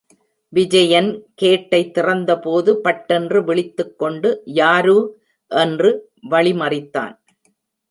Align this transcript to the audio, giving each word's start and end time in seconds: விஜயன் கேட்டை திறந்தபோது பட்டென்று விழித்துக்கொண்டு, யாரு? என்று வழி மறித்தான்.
விஜயன் 0.53 1.09
கேட்டை 1.35 1.91
திறந்தபோது 1.91 2.71
பட்டென்று 2.73 3.41
விழித்துக்கொண்டு, 3.41 4.41
யாரு? 4.45 4.97
என்று 5.51 6.11
வழி 6.21 6.53
மறித்தான். 6.53 7.15